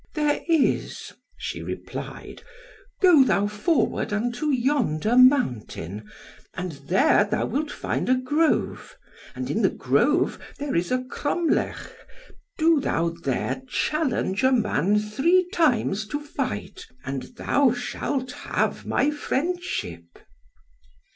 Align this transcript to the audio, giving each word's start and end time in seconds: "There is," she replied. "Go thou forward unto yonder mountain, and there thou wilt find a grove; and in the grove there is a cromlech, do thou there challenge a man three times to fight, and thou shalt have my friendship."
"There 0.15 0.41
is," 0.47 1.13
she 1.37 1.61
replied. 1.61 2.41
"Go 3.03 3.23
thou 3.23 3.45
forward 3.45 4.11
unto 4.11 4.49
yonder 4.49 5.15
mountain, 5.15 6.09
and 6.55 6.71
there 6.87 7.23
thou 7.25 7.45
wilt 7.45 7.69
find 7.69 8.09
a 8.09 8.15
grove; 8.15 8.97
and 9.35 9.47
in 9.51 9.61
the 9.61 9.69
grove 9.69 10.39
there 10.57 10.73
is 10.75 10.91
a 10.91 11.03
cromlech, 11.03 11.95
do 12.57 12.79
thou 12.79 13.09
there 13.09 13.61
challenge 13.67 14.41
a 14.41 14.51
man 14.51 14.97
three 14.97 15.47
times 15.53 16.07
to 16.07 16.19
fight, 16.19 16.87
and 17.05 17.35
thou 17.35 17.71
shalt 17.71 18.31
have 18.31 18.87
my 18.87 19.11
friendship." 19.11 20.17